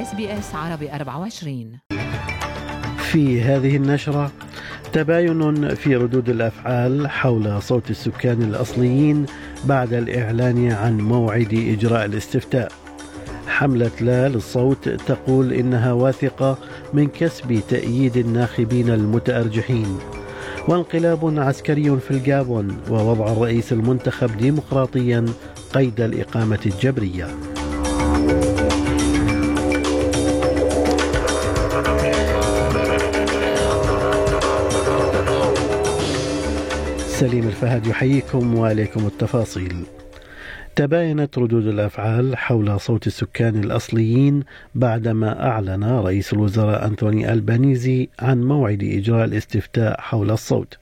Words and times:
SBS 0.00 0.54
عربي 0.54 0.92
24 0.92 1.78
في 2.98 3.42
هذه 3.42 3.76
النشرة 3.76 4.32
تباين 4.92 5.74
في 5.74 5.96
ردود 5.96 6.28
الأفعال 6.28 7.10
حول 7.10 7.62
صوت 7.62 7.90
السكان 7.90 8.42
الأصليين 8.42 9.26
بعد 9.64 9.92
الإعلان 9.92 10.72
عن 10.72 10.98
موعد 10.98 11.76
إجراء 11.78 12.04
الاستفتاء. 12.04 12.72
حملة 13.48 13.90
لا 14.00 14.28
للصوت 14.28 14.88
تقول 14.88 15.52
إنها 15.52 15.92
واثقة 15.92 16.58
من 16.92 17.08
كسب 17.08 17.60
تأييد 17.68 18.16
الناخبين 18.16 18.90
المتأرجحين. 18.90 19.98
وانقلاب 20.68 21.38
عسكري 21.38 22.00
في 22.00 22.10
الجابون 22.10 22.76
ووضع 22.90 23.32
الرئيس 23.32 23.72
المنتخب 23.72 24.36
ديمقراطيا 24.36 25.26
قيد 25.74 26.00
الإقامة 26.00 26.60
الجبرية. 26.66 27.26
سليم 37.20 37.48
الفهد 37.48 37.86
يحييكم 37.86 38.54
وعليكم 38.54 39.06
التفاصيل. 39.06 39.74
تباينت 40.76 41.38
ردود 41.38 41.66
الأفعال 41.66 42.36
حول 42.36 42.80
صوت 42.80 43.06
السكان 43.06 43.64
الأصليين 43.64 44.42
بعدما 44.74 45.46
أعلن 45.46 45.84
رئيس 45.84 46.32
الوزراء 46.32 46.86
أنتوني 46.86 47.32
ألبانيزي 47.32 48.08
عن 48.18 48.44
موعد 48.44 48.82
إجراء 48.82 49.24
الاستفتاء 49.24 50.00
حول 50.00 50.30
الصوت. 50.30 50.78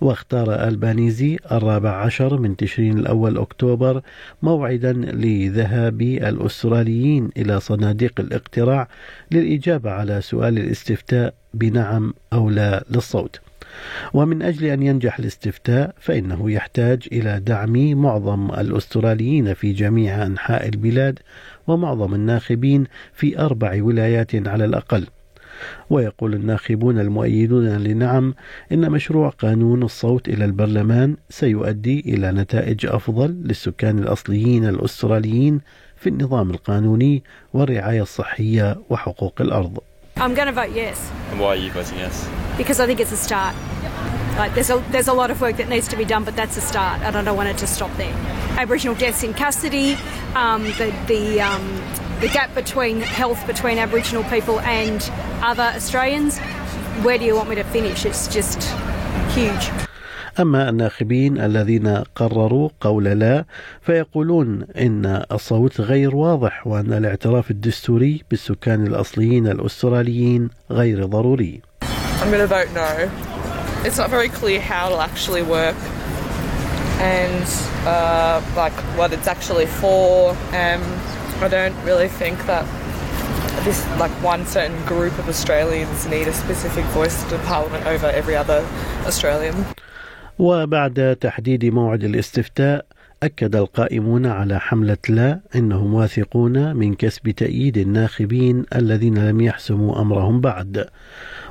واختار 0.00 0.68
ألبانيزي 0.68 1.38
الرابع 1.52 1.90
عشر 1.90 2.38
من 2.38 2.56
تشرين 2.56 2.98
الأول 2.98 3.38
أكتوبر 3.38 4.02
موعدا 4.42 4.92
لذهاب 4.92 6.02
الأستراليين 6.02 7.30
إلى 7.36 7.60
صناديق 7.60 8.20
الاقتراع 8.20 8.88
للإجابة 9.30 9.90
على 9.90 10.20
سؤال 10.20 10.58
الاستفتاء 10.58 11.34
بنعم 11.54 12.14
أو 12.32 12.50
لا 12.50 12.84
للصوت. 12.90 13.43
ومن 14.14 14.42
أجل 14.42 14.66
أن 14.66 14.82
ينجح 14.82 15.18
الاستفتاء 15.18 15.94
فإنه 16.00 16.50
يحتاج 16.50 17.08
إلى 17.12 17.40
دعم 17.40 17.94
معظم 17.94 18.50
الأستراليين 18.50 19.54
في 19.54 19.72
جميع 19.72 20.26
أنحاء 20.26 20.68
البلاد 20.68 21.18
ومعظم 21.66 22.14
الناخبين 22.14 22.84
في 23.12 23.38
أربع 23.38 23.82
ولايات 23.82 24.48
على 24.48 24.64
الأقل 24.64 25.06
ويقول 25.90 26.34
الناخبون 26.34 26.98
المؤيدون 27.00 27.68
لنعم 27.68 28.34
إن 28.72 28.90
مشروع 28.90 29.28
قانون 29.28 29.82
الصوت 29.82 30.28
إلى 30.28 30.44
البرلمان 30.44 31.16
سيؤدي 31.30 32.00
إلى 32.00 32.32
نتائج 32.32 32.86
أفضل 32.86 33.30
للسكان 33.44 33.98
الأصليين 33.98 34.68
الأستراليين 34.68 35.60
في 35.96 36.08
النظام 36.08 36.50
القانوني 36.50 37.22
والرعاية 37.52 38.02
الصحية 38.02 38.76
وحقوق 38.90 39.40
الأرض. 39.40 39.78
I'm 40.16 40.34
going 40.34 40.46
to 40.46 40.52
vote 40.52 40.70
yes. 40.74 41.10
And 41.30 41.40
why 41.40 41.48
are 41.48 41.56
you 41.56 41.70
voting 41.72 41.98
yes? 41.98 42.43
Because 42.57 42.79
I 42.79 42.85
think 42.85 42.99
it's 42.99 43.11
a 43.11 43.17
start. 43.17 43.55
Like 44.37 44.53
there's 44.53 44.69
a, 44.69 44.83
there's 44.91 45.07
a 45.07 45.13
lot 45.13 45.31
of 45.31 45.41
work 45.41 45.57
that 45.57 45.69
needs 45.69 45.87
to 45.89 45.97
be 45.97 46.05
done, 46.05 46.23
but 46.23 46.35
that's 46.35 46.55
a 46.57 46.61
start, 46.61 47.01
and 47.01 47.15
I 47.15 47.21
don't 47.23 47.35
want 47.35 47.49
it 47.49 47.57
to 47.57 47.67
stop 47.67 47.91
there. 47.97 48.13
Aboriginal 48.57 48.95
deaths 48.95 49.23
in 49.23 49.33
custody, 49.33 49.97
um, 50.35 50.63
the 50.79 50.93
the 51.07 51.41
um, 51.41 51.65
the 52.21 52.29
gap 52.29 52.53
between 52.55 53.01
health 53.01 53.45
between 53.47 53.77
Aboriginal 53.77 54.23
people 54.25 54.59
and 54.61 54.99
other 55.41 55.71
Australians. 55.75 56.39
Where 57.03 57.17
do 57.17 57.25
you 57.25 57.35
want 57.35 57.49
me 57.49 57.55
to 57.55 57.63
finish? 57.63 58.05
It's 58.05 58.27
just 58.27 58.61
huge. 59.35 59.71
أما 60.39 60.69
الناخبين 60.69 61.37
الذين 61.37 62.03
قرروا 62.15 62.69
قول 62.81 63.03
لا 63.03 63.45
فيقولون 63.81 64.65
إن 64.77 65.23
الصوت 65.31 65.81
غير 65.81 66.15
واضح 66.15 66.67
وأن 66.67 66.93
الاعتراف 66.93 67.51
الدستوري 67.51 68.23
بالسكان 68.29 68.87
الأصليين 68.87 69.47
الأستراليين 69.47 70.49
غير 70.71 71.05
ضروري. 71.05 71.61
I'm 72.23 72.29
going 72.29 72.41
to 72.41 72.47
vote 72.47 72.69
no. 72.73 73.11
It's 73.85 73.97
not 73.97 74.09
very 74.09 74.29
clear 74.29 74.59
how 74.59 74.87
it'll 74.87 75.01
actually 75.01 75.41
work 75.41 75.77
and 76.99 77.45
uh, 77.87 78.41
like 78.55 78.73
what 78.97 79.13
it's 79.13 79.27
actually 79.27 79.67
for. 79.67 80.31
Um, 80.51 80.83
I 81.41 81.47
don't 81.49 81.75
really 81.83 82.09
think 82.09 82.45
that 82.45 82.65
this 83.63 83.79
like 83.99 84.11
one 84.23 84.45
certain 84.45 84.79
group 84.85 85.17
of 85.17 85.29
Australians 85.29 86.05
need 86.07 86.27
a 86.27 86.33
specific 86.33 86.85
voice 86.85 87.23
to 87.29 87.37
Parliament 87.39 87.85
over 87.85 88.07
every 88.07 88.35
other 88.35 88.65
Australian. 89.05 89.65
وبعد 90.39 91.17
تحديد 91.21 91.65
موعد 91.65 92.03
الاستفتاء 92.03 92.85
أكد 93.23 93.55
القائمون 93.55 94.25
على 94.25 94.59
حملة 94.59 94.97
لا 95.09 95.39
أنهم 95.55 95.93
واثقون 95.93 96.75
من 96.75 96.95
كسب 96.95 97.29
تأييد 97.29 97.77
الناخبين 97.77 98.65
الذين 98.75 99.29
لم 99.29 99.41
يحسموا 99.41 100.01
أمرهم 100.01 100.41
بعد 100.41 100.89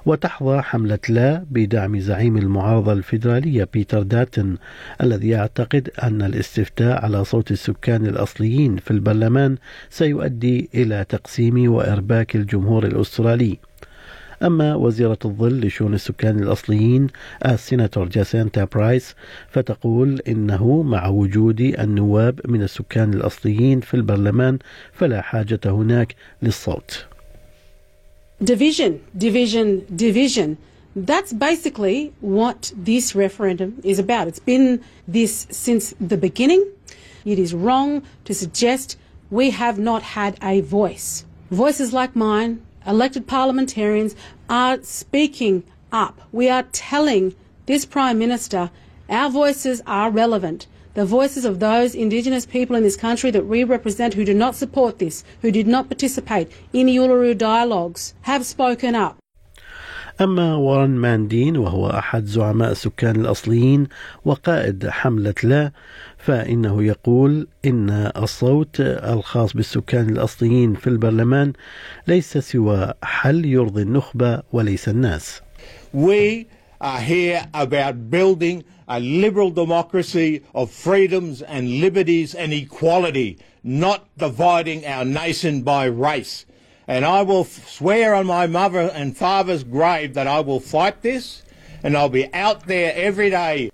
وتحظى 0.05 0.61
حملة 0.61 0.99
لا 1.09 1.45
بدعم 1.51 1.99
زعيم 1.99 2.37
المعارضة 2.37 2.93
الفيدرالية 2.93 3.67
بيتر 3.73 4.03
داتن 4.03 4.57
الذي 5.01 5.29
يعتقد 5.29 5.89
أن 6.03 6.21
الاستفتاء 6.21 7.05
على 7.05 7.23
صوت 7.23 7.51
السكان 7.51 8.05
الأصليين 8.05 8.77
في 8.77 8.91
البرلمان 8.91 9.57
سيؤدي 9.89 10.69
إلى 10.75 11.05
تقسيم 11.09 11.73
وإرباك 11.73 12.35
الجمهور 12.35 12.85
الأسترالي 12.85 13.57
أما 14.43 14.75
وزيرة 14.75 15.17
الظل 15.25 15.65
لشؤون 15.67 15.93
السكان 15.93 16.39
الأصليين 16.39 17.07
السيناتور 17.45 18.07
جاسينتا 18.07 18.63
برايس 18.63 19.15
فتقول 19.49 20.19
إنه 20.27 20.81
مع 20.81 21.07
وجود 21.07 21.61
النواب 21.61 22.39
من 22.45 22.61
السكان 22.61 23.13
الأصليين 23.13 23.79
في 23.79 23.93
البرلمان 23.93 24.59
فلا 24.93 25.21
حاجة 25.21 25.59
هناك 25.65 26.15
للصوت. 26.41 27.12
Division, 28.43 29.05
division, 29.17 29.85
division. 29.95 30.57
That's 30.95 31.31
basically 31.31 32.13
what 32.19 32.73
this 32.75 33.15
referendum 33.15 33.79
is 33.83 33.99
about. 33.99 34.27
It's 34.27 34.39
been 34.39 34.83
this 35.07 35.47
since 35.49 35.93
the 36.01 36.17
beginning. 36.17 36.67
It 37.23 37.39
is 37.39 37.53
wrong 37.53 38.03
to 38.25 38.33
suggest 38.33 38.97
we 39.31 39.51
have 39.51 39.79
not 39.79 40.03
had 40.03 40.37
a 40.41 40.59
voice. 40.61 41.25
Voices 41.51 41.93
like 41.93 42.15
mine 42.15 42.65
elected 42.85 43.27
parliamentarians 43.27 44.15
are 44.49 44.81
speaking 44.83 45.63
up. 45.91 46.19
We 46.33 46.49
are 46.49 46.63
telling 46.63 47.35
this 47.65 47.85
Prime 47.85 48.19
Minister 48.19 48.71
our 49.09 49.29
voices 49.29 49.81
are 49.87 50.09
relevant. 50.09 50.67
The 50.95 51.05
voices 51.05 51.43
of 51.43 51.59
those 51.59 51.95
Indigenous 51.95 52.45
people 52.45 52.75
in 52.75 52.83
this 52.83 52.95
country 52.95 53.31
that 53.31 53.47
we 53.47 53.63
represent 53.63 54.13
who 54.13 54.23
do 54.23 54.35
not 54.35 54.53
support 54.53 54.99
this, 54.99 55.23
who 55.41 55.49
did 55.49 55.67
not 55.67 55.89
participate 55.89 56.51
in 56.71 56.85
the 56.85 56.97
Uluru 56.97 57.35
dialogues, 57.35 58.13
have 58.21 58.45
spoken 58.45 58.93
up. 58.93 59.17
أما 60.21 60.55
وارن 60.55 60.89
ماندين 60.89 61.57
وهو 61.57 61.89
أحد 61.89 62.25
زعماء 62.25 62.71
السكان 62.71 63.15
الأصليين 63.15 63.87
وقائد 64.25 64.89
حملة 64.89 65.33
لا 65.43 65.71
فإنه 66.17 66.83
يقول 66.83 67.47
إن 67.65 68.11
الصوت 68.17 68.75
الخاص 68.79 69.53
بالسكان 69.53 70.09
الأصليين 70.09 70.73
في 70.73 70.87
البرلمان 70.87 71.53
ليس 72.07 72.37
سوى 72.37 72.93
حل 73.03 73.45
يرضي 73.45 73.81
النخبة 73.81 74.41
وليس 74.51 74.89
الناس. 74.89 75.41
We 75.93 76.45
are 76.83 76.99
here 76.99 77.47
about 77.53 78.09
building 78.09 78.65
a 78.89 78.99
liberal 78.99 79.49
democracy 79.49 80.43
of 80.53 80.69
freedoms 80.69 81.41
and 81.41 81.79
liberties 81.79 82.35
and 82.35 82.51
equality, 82.51 83.39
not 83.63 84.05
dividing 84.17 84.85
our 84.85 85.05
nation 85.05 85.63
by 85.63 85.85
race. 85.85 86.45
And 86.85 87.05
I 87.05 87.21
will 87.21 87.45
swear 87.45 88.13
on 88.13 88.27
my 88.27 88.47
mother 88.47 88.91
and 88.93 89.15
father's 89.15 89.63
grave 89.63 90.13
that 90.15 90.27
I 90.27 90.41
will 90.41 90.59
fight 90.59 91.01
this 91.01 91.41
and 91.81 91.97
I'll 91.97 92.09
be 92.09 92.33
out 92.33 92.67
there 92.67 92.93
every 92.95 93.29
day 93.29 93.71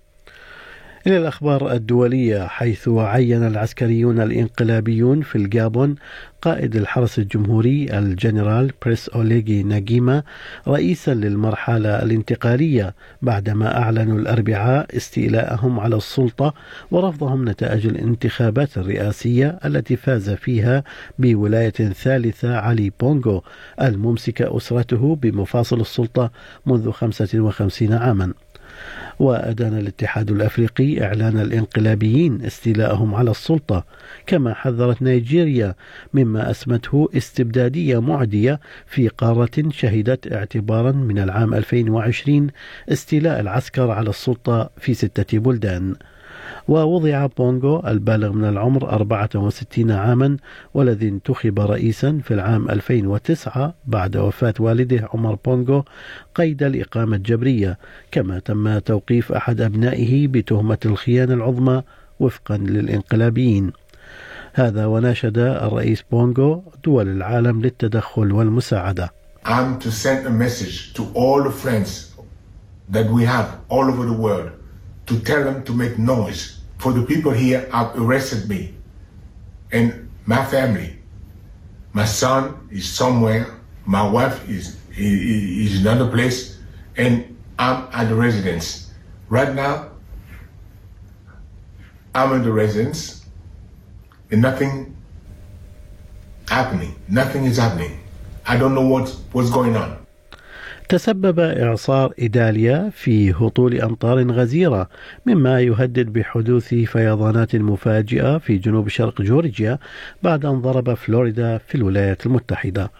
إلى 1.06 1.16
الأخبار 1.16 1.72
الدولية 1.72 2.46
حيث 2.46 2.88
عين 2.88 3.46
العسكريون 3.46 4.20
الإنقلابيون 4.20 5.22
في 5.22 5.36
الجابون 5.36 5.94
قائد 6.42 6.76
الحرس 6.76 7.18
الجمهوري 7.18 7.98
الجنرال 7.98 8.72
بريس 8.84 9.08
أوليغي 9.08 9.62
ناجيما 9.62 10.22
رئيسا 10.68 11.14
للمرحلة 11.14 12.02
الانتقالية 12.02 12.94
بعدما 13.22 13.78
أعلنوا 13.78 14.18
الأربعاء 14.18 14.96
استيلاءهم 14.96 15.80
على 15.80 15.96
السلطة 15.96 16.54
ورفضهم 16.90 17.48
نتائج 17.48 17.86
الانتخابات 17.86 18.78
الرئاسية 18.78 19.58
التي 19.64 19.96
فاز 19.96 20.30
فيها 20.30 20.84
بولاية 21.18 21.70
ثالثة 21.70 22.56
علي 22.56 22.92
بونغو 23.00 23.42
الممسك 23.82 24.42
أسرته 24.42 25.16
بمفاصل 25.16 25.80
السلطة 25.80 26.30
منذ 26.66 26.90
55 26.90 27.92
عاما. 27.92 28.32
وأدان 29.20 29.78
الاتحاد 29.78 30.30
الأفريقي 30.30 31.04
إعلان 31.04 31.38
الانقلابيين 31.38 32.44
استيلاءهم 32.44 33.14
على 33.14 33.30
السلطة 33.30 33.84
كما 34.26 34.54
حذرت 34.54 35.02
نيجيريا 35.02 35.74
مما 36.14 36.50
أسمته 36.50 37.08
استبدادية 37.16 38.00
معدية 38.00 38.60
في 38.86 39.08
قارة 39.08 39.68
شهدت 39.70 40.32
اعتبارا 40.32 40.92
من 40.92 41.18
العام 41.18 41.54
2020 41.54 42.46
استيلاء 42.88 43.40
العسكر 43.40 43.90
على 43.90 44.10
السلطة 44.10 44.70
في 44.78 44.94
ستة 44.94 45.38
بلدان. 45.38 45.94
ووضع 46.70 47.26
بونغو 47.26 47.82
البالغ 47.86 48.32
من 48.32 48.44
العمر 48.44 48.90
64 48.90 49.90
عاما 49.90 50.36
والذي 50.74 51.08
انتخب 51.08 51.60
رئيسا 51.60 52.20
في 52.24 52.34
العام 52.34 52.70
2009 52.70 53.74
بعد 53.86 54.16
وفاة 54.16 54.54
والده 54.60 55.08
عمر 55.14 55.34
بونغو 55.44 55.84
قيد 56.34 56.62
الإقامة 56.62 57.16
الجبرية. 57.16 57.78
كما 58.12 58.38
تم 58.38 58.78
توقيف 58.78 59.32
أحد 59.32 59.60
أبنائه 59.60 60.28
بتهمة 60.28 60.78
الخيانة 60.86 61.34
العظمى 61.34 61.82
وفقا 62.20 62.56
للإنقلابيين. 62.56 63.72
هذا 64.54 64.86
وناشد 64.86 65.38
الرئيس 65.38 66.04
بونغو 66.10 66.62
دول 66.84 67.08
العالم 67.08 67.62
للتدخل 67.62 68.32
والمساعدة. 68.32 69.12
I'm 69.44 69.78
to 69.80 69.90
send 69.90 70.26
a 70.26 70.30
message 70.30 70.94
to 70.94 71.02
all 71.14 71.42
the 71.42 71.50
friends 71.50 72.14
that 72.90 73.06
we 73.10 73.24
have 73.24 73.48
all 73.68 73.86
over 73.92 74.06
the 74.06 74.20
world 74.26 74.50
to 75.06 75.14
tell 75.18 75.42
them 75.44 75.64
to 75.64 75.72
make 75.72 75.98
noise. 75.98 76.59
For 76.80 76.94
the 76.94 77.02
people 77.02 77.30
here 77.30 77.68
have 77.72 77.94
arrested 77.94 78.48
me 78.48 78.74
and 79.70 80.10
my 80.24 80.42
family. 80.46 80.98
My 81.92 82.06
son 82.06 82.68
is 82.70 82.88
somewhere, 82.88 83.60
my 83.84 84.08
wife 84.08 84.48
is, 84.48 84.78
is, 84.96 85.80
in 85.80 85.86
another 85.86 86.10
place, 86.10 86.58
and 86.96 87.36
I'm 87.58 87.86
at 87.92 88.08
the 88.08 88.14
residence. 88.14 88.90
Right 89.28 89.54
now, 89.54 89.90
I'm 92.14 92.32
in 92.32 92.42
the 92.42 92.52
residence 92.52 93.26
and 94.30 94.40
nothing 94.40 94.96
happening. 96.48 96.94
Nothing 97.08 97.44
is 97.44 97.58
happening. 97.58 98.00
I 98.46 98.56
don't 98.56 98.74
know 98.74 98.86
what, 98.86 99.10
what's 99.32 99.50
going 99.50 99.76
on. 99.76 99.99
تسبب 100.90 101.40
إعصار 101.40 102.12
إيداليا 102.18 102.90
في 102.92 103.32
هطول 103.32 103.80
أمطار 103.80 104.32
غزيرة 104.32 104.88
مما 105.26 105.60
يهدد 105.60 106.12
بحدوث 106.12 106.74
فيضانات 106.74 107.56
مفاجئة 107.56 108.38
في 108.38 108.56
جنوب 108.56 108.88
شرق 108.88 109.22
جورجيا 109.22 109.78
بعد 110.22 110.44
أن 110.44 110.60
ضرب 110.60 110.94
فلوريدا 110.94 111.58
في 111.58 111.74
الولايات 111.74 112.26
المتحدة. 112.26 112.90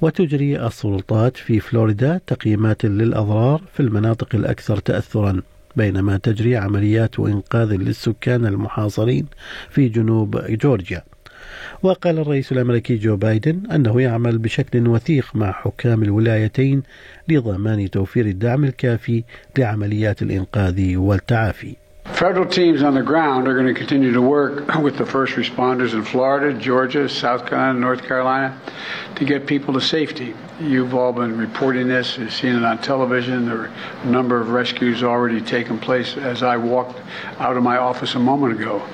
وتجري 0.00 0.66
السلطات 0.66 1.36
في 1.36 1.60
فلوريدا 1.60 2.20
تقييمات 2.26 2.84
للأضرار 2.84 3.62
في 3.72 3.80
المناطق 3.80 4.34
الأكثر 4.34 4.76
تأثرا 4.76 5.42
بينما 5.76 6.16
تجري 6.16 6.56
عمليات 6.56 7.20
إنقاذ 7.20 7.72
للسكان 7.72 8.46
المحاصرين 8.46 9.26
في 9.70 9.88
جنوب 9.88 10.36
جورجيا. 10.36 11.13
وقال 11.82 12.18
الرئيس 12.18 12.52
الأمريكي 12.52 12.96
جو 12.96 13.16
بايدن 13.16 13.60
أنه 13.72 14.00
يعمل 14.00 14.38
بشكل 14.38 14.88
وثيق 14.88 15.36
مع 15.36 15.52
حكام 15.52 16.02
الولايتين 16.02 16.82
لضمان 17.28 17.90
توفير 17.90 18.26
الدعم 18.26 18.64
الكافي 18.64 19.24
لعمليات 19.58 20.22
الإنقاذ 20.22 20.96
والتعافي. 20.96 21.83
Federal 22.04 22.46
teams 22.46 22.82
on 22.82 22.94
the 22.94 23.02
ground 23.02 23.48
are 23.48 23.54
going 23.54 23.66
to 23.66 23.74
continue 23.74 24.12
to 24.12 24.20
work 24.20 24.74
with 24.76 24.96
the 24.96 25.04
first 25.04 25.34
responders 25.34 25.94
in 25.94 26.04
Florida, 26.04 26.56
Georgia, 26.58 27.08
South 27.08 27.46
Carolina, 27.46 27.78
North 27.78 28.02
Carolina 28.02 28.60
to 29.16 29.24
get 29.24 29.46
people 29.46 29.74
to 29.74 29.80
safety. 29.80 30.34
You've 30.60 30.94
all 30.94 31.12
been 31.12 31.36
reporting 31.36 31.88
this, 31.88 32.16
you've 32.16 32.32
seen 32.32 32.54
it 32.54 32.62
on 32.62 32.78
television. 32.78 33.46
There 33.46 33.62
are 33.62 33.72
a 34.02 34.06
number 34.06 34.40
of 34.40 34.50
rescues 34.50 35.02
already 35.02 35.40
taken 35.40 35.78
place 35.78 36.16
as 36.16 36.42
I 36.42 36.56
walked 36.56 37.00
out 37.40 37.56
of 37.56 37.62
my 37.62 37.78
office 37.78 38.14
a 38.14 38.20
moment 38.20 38.60
ago 38.60 38.86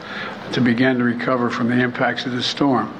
to 0.53 0.61
begin 0.61 0.99
to 0.99 1.05
recover 1.05 1.51
from 1.51 1.69
the 1.69 1.79
impacts 1.79 2.27
of 2.27 2.33
the 2.33 2.43
storm. 2.43 2.95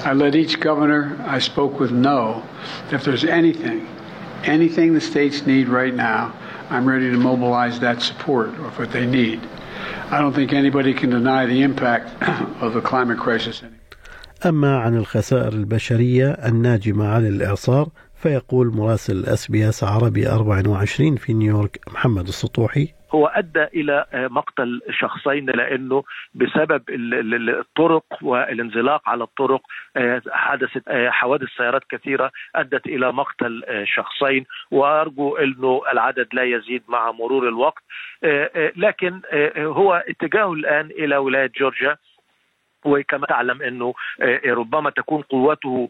I 0.00 0.12
let 0.12 0.34
each 0.34 0.60
governor 0.60 1.16
I 1.26 1.38
spoke 1.38 1.80
with 1.80 1.92
know 1.92 2.46
if 2.92 3.04
there's 3.04 3.24
anything, 3.24 3.88
anything 4.44 4.92
the 4.92 5.00
states 5.00 5.46
need 5.46 5.68
right 5.68 5.94
now, 5.94 6.34
I'm 6.70 6.86
ready 6.88 7.10
to 7.10 7.18
mobilize 7.18 7.80
that 7.80 8.00
support 8.00 8.50
of 8.66 8.78
what 8.78 8.90
they 8.92 9.06
need. 9.06 9.40
I 10.14 10.20
don't 10.20 10.34
think 10.38 10.52
anybody 10.52 10.92
can 10.94 11.10
deny 11.10 11.46
the 11.46 11.62
impact 11.62 12.06
of 12.64 12.74
the 12.74 12.80
climate 12.80 13.18
crisis. 13.18 13.62
أما 14.44 14.78
عن 14.78 14.96
الخسائر 14.96 15.52
البشرية 15.52 16.30
الناجمة 16.30 17.08
عن 17.08 17.26
الإعصار 17.26 17.88
فيقول 18.14 18.76
مراسل 18.76 19.26
اس 19.26 19.50
بي 19.50 19.68
اس 19.68 19.84
عربي 19.84 20.28
24 20.28 21.16
في 21.16 21.32
نيويورك 21.32 21.80
محمد 21.92 22.28
السطوحي 22.28 22.88
هو 23.10 23.26
أدى 23.26 23.64
إلى 23.64 24.06
مقتل 24.14 24.80
شخصين 24.90 25.46
لأنه 25.46 26.04
بسبب 26.34 26.82
الطرق 26.90 28.04
والانزلاق 28.22 29.08
على 29.08 29.24
الطرق 29.24 29.60
حدثت 30.30 30.82
حوادث 30.88 31.48
سيارات 31.56 31.82
كثيرة 31.90 32.30
أدت 32.54 32.86
إلى 32.86 33.12
مقتل 33.12 33.84
شخصين. 33.84 34.46
وأرجو 34.70 35.36
إنه 35.36 35.82
العدد 35.92 36.28
لا 36.32 36.42
يزيد 36.42 36.82
مع 36.88 37.12
مرور 37.12 37.48
الوقت. 37.48 37.82
لكن 38.76 39.20
هو 39.56 40.04
اتجاهه 40.08 40.52
الآن 40.52 40.86
إلى 40.86 41.16
ولاية 41.16 41.50
جورجيا. 41.56 41.96
وكما 42.84 43.26
تعلم 43.26 43.62
إنه 43.62 43.94
ربما 44.46 44.90
تكون 44.90 45.22
قوته 45.22 45.88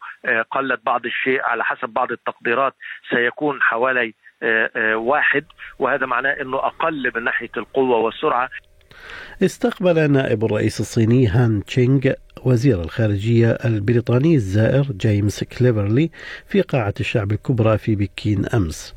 قلت 0.51 0.81
بعض 0.85 1.07
الشيء 1.07 1.43
على 1.43 1.65
حسب 1.65 1.89
بعض 1.89 2.13
التقديرات 2.13 2.75
سيكون 3.11 3.63
حوالي 3.63 4.15
واحد 4.95 5.45
وهذا 5.79 6.07
معناه 6.07 6.33
إنه 6.41 6.57
أقل 6.57 7.13
من 7.15 7.25
ناحية 7.25 7.51
القوة 7.57 7.97
والسرعة. 7.97 8.49
استقبل 9.43 10.11
نائب 10.11 10.45
الرئيس 10.45 10.81
الصيني 10.81 11.27
هان 11.27 11.65
تشينغ 11.65 12.13
وزير 12.45 12.83
الخارجية 12.83 13.51
البريطاني 13.51 14.35
الزائر 14.35 14.83
جيمس 14.83 15.45
كليفرلي 15.45 16.11
في 16.47 16.61
قاعة 16.61 16.95
الشعب 17.01 17.33
الكبرى 17.33 17.79
في 17.79 17.97
بكين 17.97 18.47
أمس. 18.47 18.95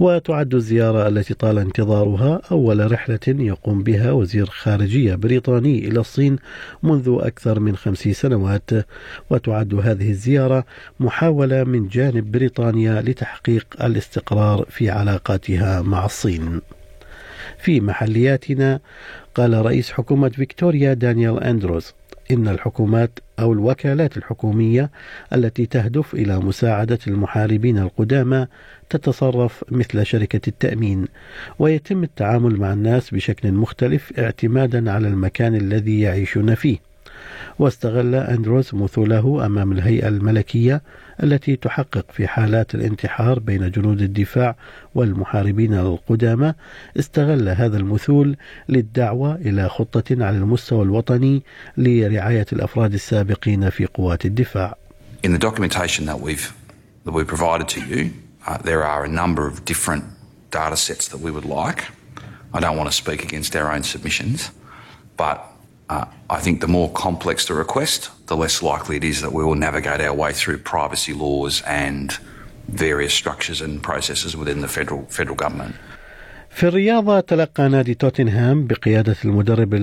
وتعد 0.00 0.54
الزيارة 0.54 1.08
التي 1.08 1.34
طال 1.34 1.58
انتظارها 1.58 2.40
أول 2.50 2.92
رحلة 2.92 3.18
يقوم 3.26 3.82
بها 3.82 4.12
وزير 4.12 4.46
خارجية 4.46 5.14
بريطاني 5.14 5.78
إلى 5.88 6.00
الصين 6.00 6.38
منذ 6.82 7.18
أكثر 7.20 7.60
من 7.60 7.76
خمس 7.76 8.08
سنوات. 8.08 8.70
وتعد 9.30 9.74
هذه 9.74 10.10
الزيارة 10.10 10.64
محاولة 11.00 11.64
من 11.64 11.88
جانب 11.88 12.32
بريطانيا 12.32 13.02
لتحقيق 13.02 13.66
الاستقرار 13.82 14.66
في 14.70 14.90
علاقاتها 14.90 15.82
مع 15.82 16.04
الصين. 16.04 16.60
في 17.58 17.80
محلياتنا 17.80 18.80
قال 19.34 19.66
رئيس 19.66 19.90
حكومة 19.92 20.28
فيكتوريا 20.28 20.94
دانيال 20.94 21.42
أندروز 21.42 21.94
إن 22.30 22.48
الحكومات 22.48 23.18
أو 23.38 23.52
الوكالات 23.52 24.16
الحكومية 24.16 24.90
التي 25.32 25.66
تهدف 25.66 26.14
إلى 26.14 26.38
مساعدة 26.38 26.98
المحاربين 27.06 27.78
القدامى 27.78 28.46
تتصرف 28.90 29.64
مثل 29.70 30.06
شركة 30.06 30.40
التأمين 30.48 31.04
ويتم 31.58 32.02
التعامل 32.02 32.60
مع 32.60 32.72
الناس 32.72 33.10
بشكل 33.10 33.52
مختلف 33.52 34.18
اعتمادا 34.18 34.90
على 34.92 35.08
المكان 35.08 35.54
الذي 35.54 36.00
يعيشون 36.00 36.54
فيه. 36.54 36.78
واستغل 37.58 38.14
أندروز 38.14 38.70
مثوله 38.74 39.46
أمام 39.46 39.72
الهيئة 39.72 40.08
الملكية 40.08 40.82
التي 41.22 41.56
تحقق 41.56 42.06
في 42.12 42.28
حالات 42.28 42.74
الانتحار 42.74 43.38
بين 43.38 43.70
جنود 43.70 44.02
الدفاع 44.02 44.56
والمحاربين 44.94 45.74
القدامى 45.74 46.54
استغل 46.98 47.48
هذا 47.48 47.76
المثول 47.76 48.36
للدعوة 48.68 49.34
إلى 49.34 49.68
خطة 49.68 50.04
على 50.10 50.36
المستوى 50.36 50.82
الوطني 50.82 51.42
لرعاية 51.76 52.46
الأفراد 52.52 52.94
السابقين 52.94 53.70
في 53.70 53.86
قوات 53.86 54.26
الدفاع. 54.26 54.76
In 55.22 55.32
the 55.32 55.38
documentation 55.38 56.06
that 56.06 56.20
we've 56.20 56.52
that 57.04 57.12
we 57.12 57.24
provided 57.24 57.68
to 57.68 57.80
you, 57.80 58.10
uh, 58.46 58.58
there 58.58 58.84
are 58.84 59.04
a 59.04 59.08
number 59.08 59.46
of 59.46 59.64
different 59.64 60.04
data 60.50 60.76
sets 60.76 61.08
that 61.08 61.20
we 61.20 61.30
would 61.30 61.44
like. 61.44 61.84
I 62.54 62.60
don't 62.60 62.76
want 62.76 62.88
to 62.90 62.96
speak 63.02 63.22
against 63.28 63.56
our 63.56 63.72
own 63.74 63.82
submissions, 63.82 64.50
but 65.16 65.36
Uh, 65.88 66.06
I 66.28 66.40
think 66.40 66.60
the 66.60 66.68
more 66.68 66.90
complex 66.90 67.46
the 67.46 67.54
request, 67.54 68.10
the 68.26 68.36
less 68.36 68.62
likely 68.62 68.96
it 68.96 69.04
is 69.04 69.22
that 69.22 69.32
we 69.32 69.44
will 69.44 69.54
navigate 69.54 70.00
our 70.00 70.12
way 70.12 70.32
through 70.32 70.58
privacy 70.58 71.12
laws 71.12 71.62
and 71.62 72.12
various 72.68 73.14
structures 73.14 73.60
and 73.60 73.80
processes 73.82 74.36
within 74.36 74.60
the 74.60 74.68
federal 74.68 75.06
federal 75.06 75.36
government. 75.36 75.76
في 76.56 76.68
الرياضة 76.68 77.20
تلقى 77.20 77.68
نادي 77.68 77.94
توتنهام 77.94 78.66
بقيادة 78.66 79.16
المدرب 79.24 79.74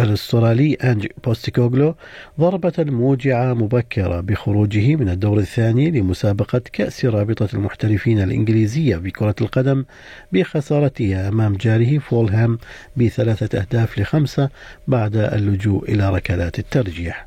الأسترالي 0.00 0.74
أنج 0.74 1.06
بوستيكوغلو 1.24 1.94
ضربة 2.40 2.72
موجعة 2.78 3.54
مبكرة 3.54 4.20
بخروجه 4.20 4.96
من 4.96 5.08
الدور 5.08 5.38
الثاني 5.38 5.90
لمسابقة 5.90 6.62
كأس 6.72 7.04
رابطة 7.04 7.48
المحترفين 7.54 8.22
الإنجليزية 8.22 8.96
بكرة 8.96 9.34
القدم 9.40 9.84
بخسارتها 10.32 11.28
أمام 11.28 11.56
جاره 11.56 11.98
فولهام 11.98 12.58
بثلاثة 12.96 13.58
أهداف 13.58 13.98
لخمسة 13.98 14.48
بعد 14.88 15.16
اللجوء 15.16 15.92
إلى 15.92 16.10
ركلات 16.10 16.58
الترجيح. 16.58 17.26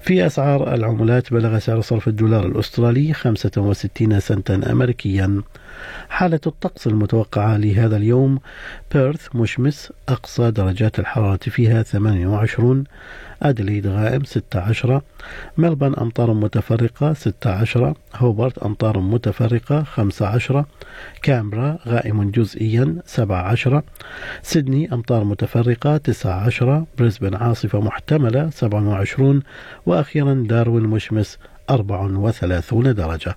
في 0.00 0.26
أسعار 0.26 0.74
العملات 0.74 1.32
بلغ 1.32 1.58
سعر 1.58 1.80
صرف 1.80 2.08
الدولار 2.08 2.46
الأسترالي 2.46 3.12
65 3.12 4.20
سنتا 4.20 4.72
أمريكيا 4.72 5.42
حالة 6.08 6.40
الطقس 6.46 6.86
المتوقعة 6.86 7.56
لهذا 7.56 7.96
اليوم 7.96 8.38
بيرث 8.94 9.36
مشمس 9.36 9.92
أقصى 10.08 10.50
درجات 10.50 10.98
الحرارة 10.98 11.36
فيها 11.36 11.82
28 11.82 12.84
أدليد 13.42 13.86
غائم 13.86 14.24
16 14.24 15.02
ملبن 15.58 15.94
أمطار 15.94 16.32
متفرقة 16.32 17.12
16 17.12 17.94
هوبرت 18.14 18.58
أمطار 18.58 18.98
متفرقة 18.98 19.82
15 19.82 20.64
كامبرا 21.22 21.78
غائم 21.88 22.30
جزئيا 22.30 22.96
17 23.06 23.82
سيدني 24.42 24.92
أمطار 24.92 25.24
متفرقة 25.24 25.96
19 25.96 26.84
بريسبن 26.98 27.34
عاصفة 27.34 27.80
محتملة 27.80 28.50
27 28.50 29.42
وأخيرا 29.86 30.34
داروين 30.48 30.84
مشمس 30.84 31.38
34 31.70 32.94
درجة. 32.94 33.36